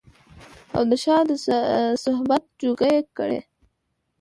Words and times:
او 0.75 0.81
د 0.89 0.93
شاه 1.03 1.23
د 1.29 1.31
صحبت 2.03 2.43
جوګه 2.61 2.87
يې 2.93 3.01
کړي 3.17 3.39